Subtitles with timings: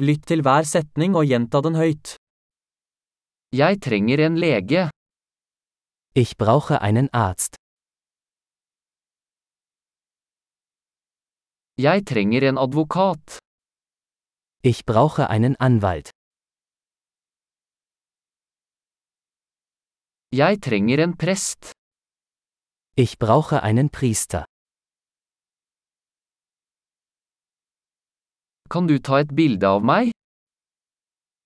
[0.00, 2.14] Lytt til hver setning og gjenta den høyt.
[3.52, 4.88] Jeg trenger en lege.
[6.16, 7.58] Ich brauche einen Arzt.
[11.76, 13.38] Jeg trenger en advokat.
[14.64, 16.08] Ich brauche einen Anwalt.
[20.32, 21.72] Jeg trenger en prest.
[22.96, 24.49] Ich brauche einen Priester.
[28.72, 30.12] Kan du ta et bilde av meg?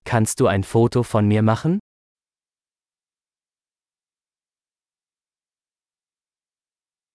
[0.04, 1.78] Kannst du ein Foto von mir machen?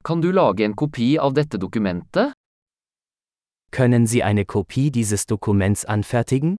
[0.04, 2.34] Kan du lage en kopi av dette dokumentet?
[3.72, 6.56] Können Sie eine Kopie dieses Dokuments anfertigen?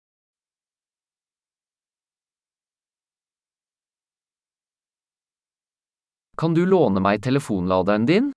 [6.37, 8.33] Kan du låne meg telefonladeren din?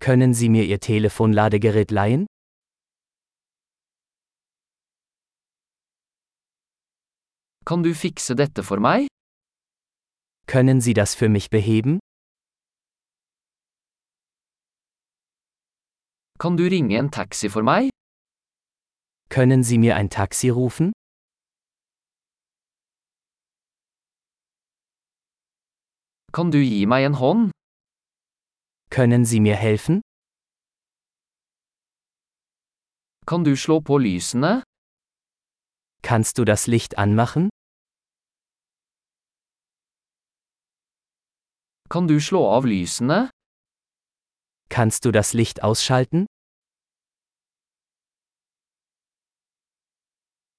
[0.00, 2.26] Können Sie mir Ihr Telefonladegerät leihen?
[7.68, 9.08] Kan du fikse dette for meg?
[10.46, 11.98] Können Sie das für mich beheben?
[16.38, 17.90] Kan du ringe en taxi for meg?
[19.28, 20.92] Können Sie mir ein Taxi rufen?
[26.32, 27.50] Kan du gi meg en hånd?
[28.90, 30.00] Können Sie mir helfen?
[33.26, 34.62] Kan du slå på lysene?
[36.02, 37.50] Kannst du das Licht anmachen?
[41.90, 43.30] Kan du slå av lysene?
[44.68, 46.26] Kannst du das Licht ausschalten?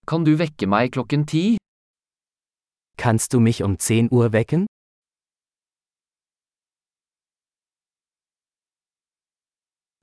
[0.09, 1.57] Kan du vekke meg klokken ti?
[2.97, 4.65] Kannst du mich um 10 Uhr wecken?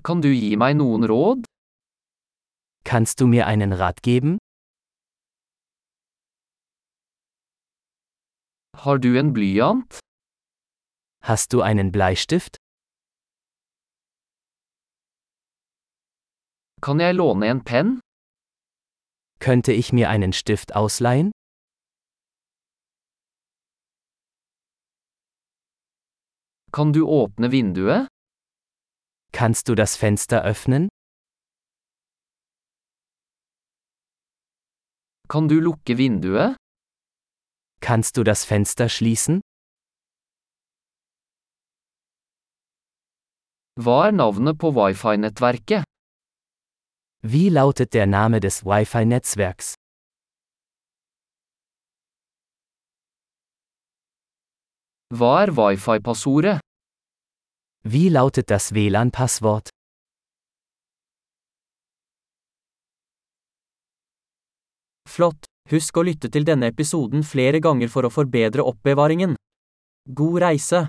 [0.06, 1.42] Kan du gi meg noen råd?
[2.84, 4.38] Kannst du mir einen Rat geben?
[8.78, 10.05] Har du en blyant?
[11.28, 12.58] Hast du einen Bleistift?
[16.80, 17.98] Kan jeg låne en penn?
[19.40, 21.33] Könnte ich mir einen Stift ausleihen?
[26.70, 28.06] Kan du åpne vinduet?
[29.33, 30.89] Kannst du das Fenster öffnen?
[35.28, 36.55] Kan du lukke vinduet?
[37.80, 39.40] Kannst du das Fenster schließen?
[43.77, 45.85] Hva er navnet på wifi-nettverket?
[47.20, 49.75] Wie lautet der Name des Wi-Fi-Netzwerks?
[55.13, 56.64] Hva er wifi-passordet?
[57.85, 59.69] Wie lautet das WLAN-Passwort?
[65.05, 65.45] Flott!
[65.69, 69.37] Husk å lytte til denne episoden flere ganger for å forbedre oppbevaringen.
[70.08, 70.87] God reise!